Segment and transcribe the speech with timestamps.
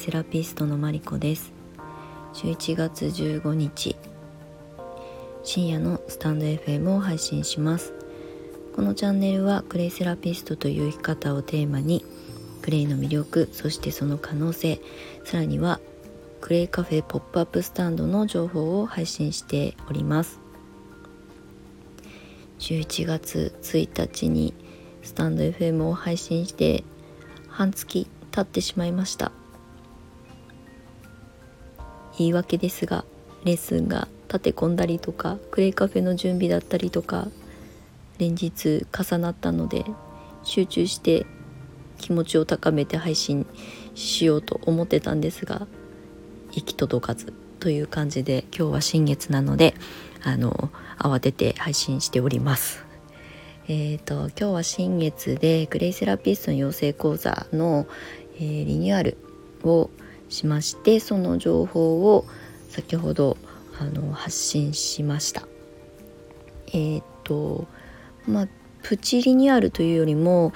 [0.00, 1.52] セラピストのマリコです。
[2.32, 3.96] 11月15日。
[5.42, 7.92] 深夜のスタンド FM を配信します。
[8.74, 12.02] このチャンネルはクレイセラピストという生き方をテーマに
[12.62, 14.80] クレイの魅力そしてその可能性
[15.24, 15.80] さらには
[16.40, 20.40] クレイカフェポップアップスタンドの情報を配信しております。
[22.60, 24.54] 11月1日に
[25.02, 26.84] スタンド FM を配信して
[27.48, 29.30] 半月経ってしまいました。
[32.20, 33.06] 言い訳ですが
[33.44, 37.28] レッスンが立て込んだりとかクレイカフェの準備だったりとか
[38.18, 39.86] 連日重なったので
[40.42, 41.24] 集中して
[41.96, 43.46] 気持ちを高めて配信
[43.94, 45.66] しようと思ってたんですが
[46.52, 49.74] 行き届かずという感じで今日は新月なので
[50.22, 52.84] あの慌てて配信しております。
[53.68, 57.86] えーと、今日は新月でクレイセラピストの養成講座の、
[58.36, 59.16] えー、リニューアル
[59.62, 59.90] を
[60.30, 62.24] しましてその情報を
[62.68, 63.36] 先ほど
[63.78, 65.46] あの発信しました。
[66.72, 67.66] えっ、と
[68.26, 68.48] まあ
[68.82, 70.52] プチリニューアルというよりも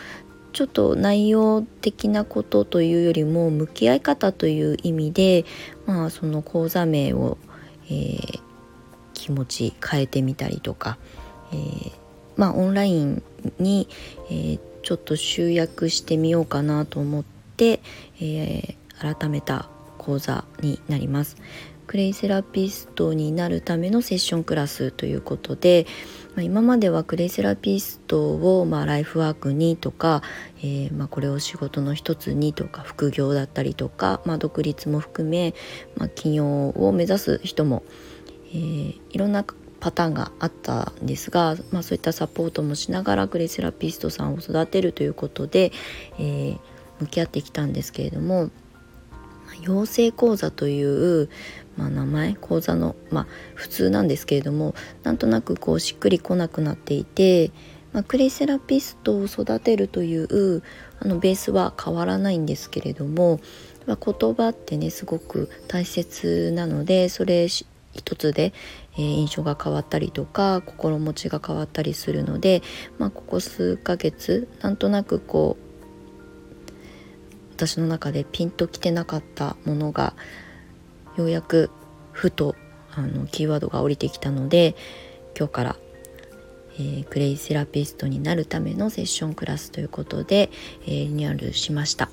[0.52, 5.44] ちょっと内容的なことというよりも向き合い方という意味で、
[5.84, 7.38] まあ、その講座名を、
[7.86, 8.40] えー、
[9.14, 10.96] 気持ち変えてみたりとか、
[11.52, 11.92] えー、
[12.36, 13.22] まあオンライン
[13.58, 13.88] に、
[14.30, 17.24] えー、ちょっと集約してみようかなと思っ
[17.56, 17.80] て、
[18.20, 21.36] え、改めた講座になります。
[21.86, 25.86] クレイセラピストになるためのセッションクラスということで、
[26.34, 30.22] ま、今まではクレイセラピストを、まあ、ライフワークにとか、
[30.58, 35.54] えー、まあ、これを仕事の一つにとか副業だったりとか、ま独立も含め、
[35.96, 37.82] ま起業を目指す人も、
[38.48, 39.44] えー、いろんな
[39.80, 45.72] パターンがあったんですが、まあ、そういったサポートもしながらグレイセラピストさんを育てるということで、
[46.18, 46.58] えー、
[47.00, 48.50] 向き合ってきたんですけれども
[49.64, 51.28] 養成講座という、
[51.76, 57.50] まあ、名前講座の、まあ、普通なんですけれどもなんとなくこうしっくりこなくなっていて、
[57.92, 60.62] まあ、クレイセラピストを育てるという
[61.00, 63.40] あのベースは変わらないんですけれども、
[63.86, 68.52] まあ、言葉ってねすごく大切なのでそれ一つで、
[68.94, 72.62] えー、印象が変わったりとか心持ちが変わったりするので、
[72.98, 75.64] まあ、ここ数ヶ月なんとなくこう
[77.66, 80.14] 私の中でピンときてなかったものが
[81.16, 81.70] ようやく
[82.12, 82.54] ふと
[82.94, 84.76] あのキーワードが降りてきたので
[85.36, 85.76] 今日から、
[86.74, 90.50] えー、クレイセラピストになるためのセッションクラスということで、
[90.84, 92.10] えー、リニューアルしました。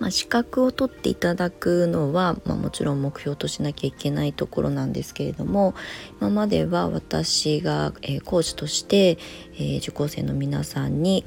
[0.00, 5.74] まあ、資格を取っていただくのは、まあ、もちろん目標としなきゃいけないところなんですけれども
[6.20, 9.18] 今までは私が、えー、講師として、
[9.54, 11.24] えー、受講生の皆さんに、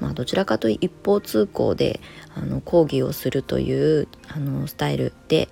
[0.00, 1.98] まあ、どちらかという一方通行で
[2.34, 5.48] あの講義をするというあのスタイルで、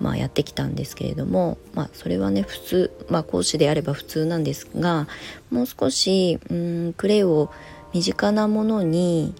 [0.00, 5.08] まあ、やってきたんですけれども、まあ、それはね普通、まあ、講師であれば普通なんですが
[5.50, 7.50] もう少しうんクレイを
[7.92, 9.34] 身近なものに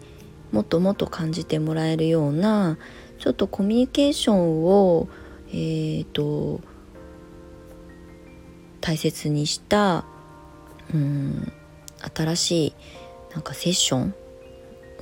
[0.53, 2.79] もっともっと感じてもらえるような
[3.19, 5.09] ちょっとコミュニケーションを
[5.51, 6.61] えーと、
[8.81, 10.05] 大切にした
[10.93, 11.53] うん
[12.15, 12.75] 新しい
[13.33, 14.15] なんかセッション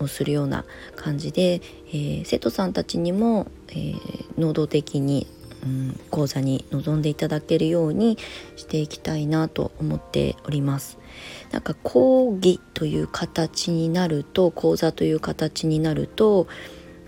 [0.01, 0.65] をするような
[0.95, 5.27] 感じで、えー、生徒さんたちにも、えー、能動的に、
[5.65, 8.19] うん、講座に臨んでいただけるように
[8.57, 10.99] していきたいなと思っております。
[11.51, 16.47] なんか講義という形になると講座という形になると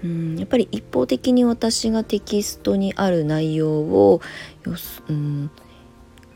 [0.03, 4.21] うんやっぱり一方的に私がテキストにある内容を
[5.09, 5.51] うん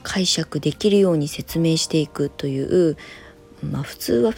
[0.03, 2.97] 解釈できるように説明していくという、
[3.63, 4.33] まあ、普通は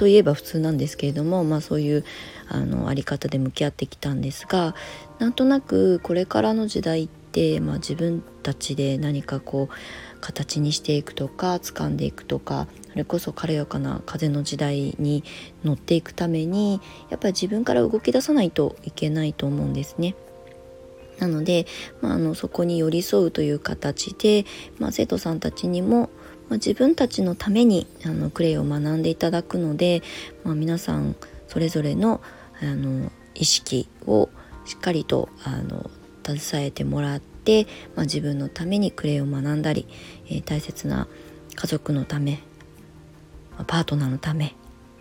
[0.00, 2.04] といえば普通なんですけれども、まあ、そういう
[2.48, 4.74] あのあり方で向き合ってきたんですが
[5.18, 15.22] なんとなくこれからの時代って、まあ、自分たちで何かこう形にしていくとか掴んでいくとかそれこそ軽やかな風の時代に
[15.64, 16.80] 乗っていくために
[17.10, 20.14] やっぱり自分から動き出さないといけないと思うんですね。
[21.18, 21.66] なので、
[22.00, 24.46] まあ、あのそこに寄り添うという形で、
[24.78, 26.08] まあ、生徒さんたちにも、
[26.50, 30.02] まあ、自分たちのためにあのクレイを学んでいただくので、
[30.44, 31.16] まあ、皆さん
[31.48, 32.20] それぞれの
[32.60, 34.28] あの意識を
[34.66, 35.90] しっかりとあの
[36.26, 37.66] 携えてもらって、
[37.96, 39.86] まあ、自分のためにクレイを学んだり、
[40.26, 41.08] えー、大切な
[41.54, 42.40] 家族のため
[43.66, 44.54] パートナーのため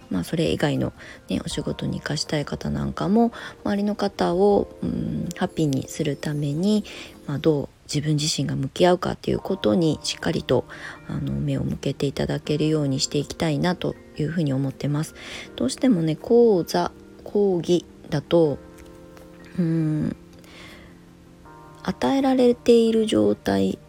[0.09, 0.91] まあ、それ以外の、
[1.29, 3.31] ね、お仕事に生かしたい方なんかも
[3.63, 6.83] 周りの方を、うん、ハッピーにするために、
[7.27, 10.65] まあ、どう自分自身が向き合うかっていうことにしっかりと
[11.07, 15.15] あの目を向けていただけるようにしていきたいなというふうに思ってます。
[15.55, 16.91] どうしてもね講座
[17.23, 18.59] 講義だと
[19.57, 20.15] うん
[21.83, 23.79] 与えられている状態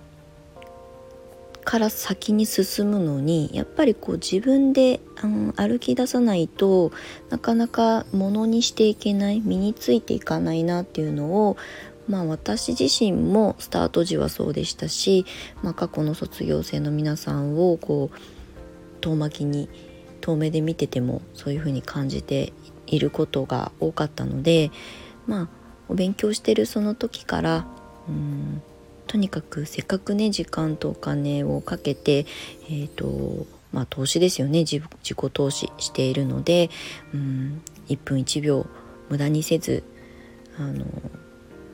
[1.65, 6.91] から先に進むのにやっぱりこう自分で、うん、歩き出さないと
[7.29, 11.57] なかなかものにしていけない身についていかないなっていうのを
[12.11, 15.25] まあ私自身もスタート時はそうでしたし、
[15.63, 18.17] まあ、過去の卒業生の皆さんをこう
[19.01, 19.69] 遠巻きに
[20.21, 22.53] 遠目で見ててもそういうふうに感じて
[22.89, 24.73] いることが多かったので
[25.27, 25.49] まあ
[25.89, 27.67] お勉強してるその時から
[28.09, 28.61] うん
[29.07, 36.71] とにかくせっかくね時間とお金をかけてえっ、ー、とまあ投資ですよね自己投資しているので
[37.15, 38.67] うん1分1秒
[39.09, 39.85] 無駄にせず
[40.59, 40.85] あの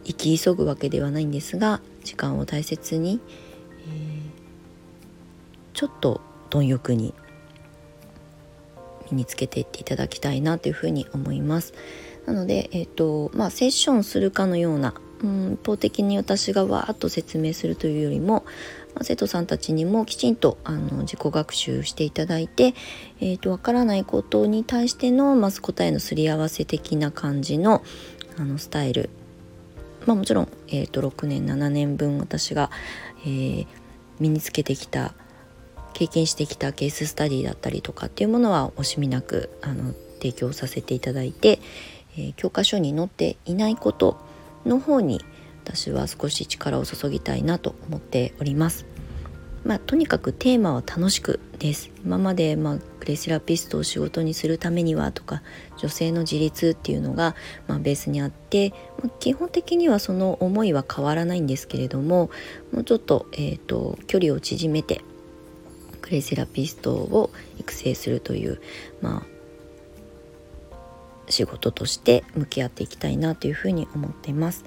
[0.06, 3.20] 生き急ぐわけではないんですが時間を大切に、
[3.88, 4.28] えー、
[5.74, 6.20] ちょっと
[6.50, 7.12] 貪欲に
[9.10, 11.74] 身につけていっていただきたいなというふうに思います。
[12.24, 18.44] なので、えーとまあ、セッションするかのような、うん、一方的に私がわーっと説明するというよりも、
[18.94, 22.74] まあ、生徒さんたちにもきちんとあの自己学習していただいて、
[23.20, 27.84] えーと、わからないことに対しての、まず答えのすり合わせ的な感じの
[28.38, 29.08] あのスタイル、
[30.04, 32.70] まあ、もちろん、えーと、6年7年分私が、
[33.22, 33.66] えー、
[34.20, 35.14] 身につけてきた
[35.94, 41.58] 経験してきたケーススタディだったりとかっていうものは惜しみなくあの提供させていただいて、
[42.16, 44.20] えー、教科書に載っていないこと
[44.66, 45.22] の方に
[45.64, 48.95] 私は少し力を注ぎたいなと思っております。
[49.66, 55.42] まあ、とにかくテーマは楽しくです今まで、まあ、グレセラピストを仕事にするためにはとか
[55.76, 57.34] 女性の自立っていうのが、
[57.66, 58.70] まあ、ベースにあって、
[59.02, 62.30] まあ、基本的にはその思いは変わらないんですけれども
[62.72, 65.02] もうちょっと,、えーと距離を縮めて
[66.00, 68.60] クレセラピストを育成するという、
[69.02, 69.36] まあ、
[71.28, 74.64] 仕事として向き合っていきたいなというふうに思っています。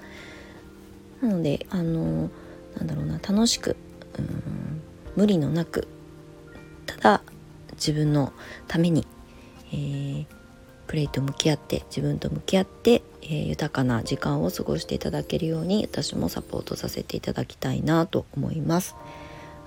[1.22, 2.30] なのであの
[2.76, 3.76] なんだろうな楽しく
[5.16, 5.88] 無理のなく
[6.86, 7.22] ただ
[7.72, 8.32] 自分の
[8.68, 9.06] ために、
[9.72, 10.26] えー、
[10.86, 18.96] プレイと向き合って自分と向き合って、えー、豊かな時間を過ごしていただけるように私もサポートさせていただきたいなと思います。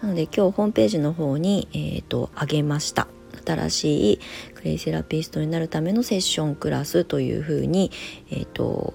[0.01, 3.07] なので今日ホームページの方に、えーと、あげました
[3.45, 4.19] 新しい
[4.53, 7.89] クレイセラピストになるためのセッションクラスというふうに、
[8.29, 8.93] えーと、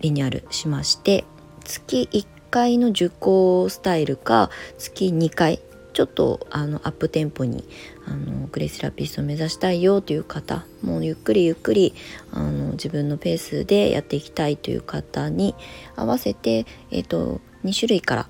[0.00, 1.24] リニューアルしまして
[1.64, 2.26] 月1
[2.56, 4.48] 回の受講スタイルか
[4.78, 5.60] 月2回
[5.92, 7.68] ちょっとあのアップテンポに
[8.06, 11.94] あのクレイセラピストを目指したいよという方もうゆっくりゆっくり
[12.32, 15.54] あの自分のペースでやっていきたいという方に
[15.96, 18.28] 合わせて、えーと2種類から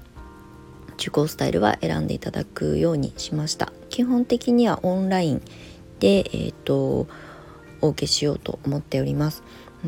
[0.94, 3.72] 受講スタイルは選んでいただくようにしました。
[3.90, 5.42] 基本的にはオンライン
[6.00, 7.06] で、えーと、
[7.82, 9.42] お受けしようと思っております。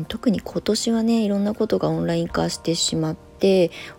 [0.07, 3.28] 特に今年はねいろんなことがオンライン化してしまって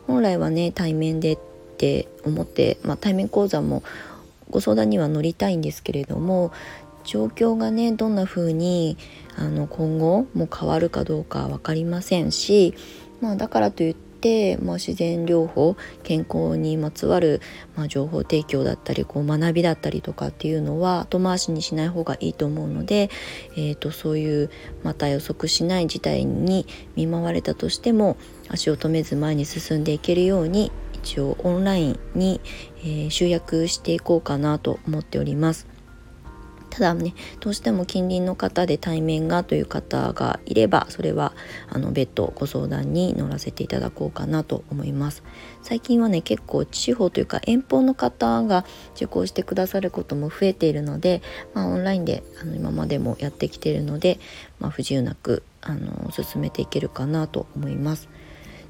[0.07, 1.39] 本来はね対面でっ
[1.79, 3.83] て思って、まあ、対面講座も
[4.51, 6.53] ご相談には乗りたいんですけれども
[7.05, 8.99] 状況がねどんな風に
[9.37, 12.75] あの今後も変わるかどうか分かりませんし、
[13.21, 14.10] まあ、だからといって、
[14.63, 17.41] まあ、自然療法健康にまつわる、
[17.77, 23.11] まあ、情報提供だったりこう学びだったりとかっていうのは後回しにしない方がいいと思うので、
[23.57, 24.51] えーと、そういう
[24.83, 26.67] また予測しない事態に
[26.97, 28.17] 見舞われたとしても
[28.49, 30.71] 足を止めず前に進んでいけるように
[31.03, 32.41] 一応オンラインに、
[32.81, 35.70] えー、集約していこうかなと思っております。
[36.71, 41.33] ただねどうしても近隣の方で対面がという方がいればそれは
[41.69, 45.23] あの別途ご相談に乗らせていただこうかなと思います。
[45.63, 51.23] 最近はね結構地方というか遠方の方が受講してくださることも増えているので、
[51.55, 54.19] まあ、オンラインであの今までもやってきているので、
[54.59, 58.09] まあ、不自由なくあの進めていけるかなと思います。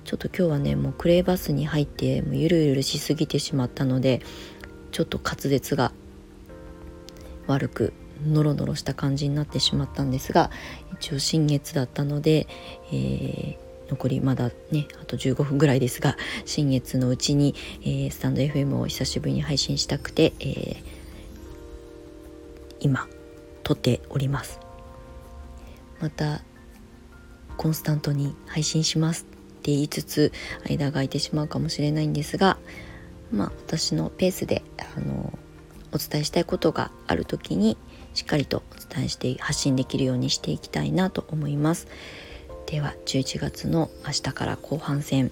[0.04, 4.22] ちょっと今日はねもうクレーバスに入ってもうゆるゆるしすぎてしまったので
[4.92, 5.92] ちょっと滑舌が
[7.50, 7.92] 悪く
[8.26, 10.50] ノロノロした感じになってしまったんですが
[11.00, 12.46] 一応新月だったので、
[12.92, 20.82] えー、残りまだねあと15分ぐらいですが新月のうちに、えー、スタンド FM を久しぶりに配信したくて、えー、
[22.80, 23.08] 今
[23.62, 24.58] 撮っております。
[26.00, 26.42] また
[27.56, 29.26] コンスタントに配信します
[29.58, 30.32] って言いつつ
[30.68, 32.56] 間が空いてしまうかもしれないんですが
[33.30, 34.62] まあ私のペースで
[34.96, 35.38] あの
[35.92, 37.76] お伝えしたいことがある時に
[38.14, 41.86] しっかりとお伝えして発信できるようにしていきたいなと思います。
[42.66, 45.30] では11月の明日から後半戦、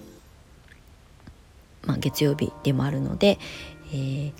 [1.83, 3.39] まあ、月曜日でもあるので、
[3.91, 4.31] えー、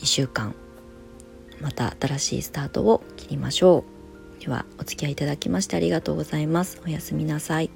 [0.00, 0.54] 1週間
[1.60, 3.84] また新しいスタートを切りましょ
[4.40, 4.44] う。
[4.44, 6.80] ではお付き合いいただきましてありがとうございます。
[6.84, 7.70] おやすみなさい。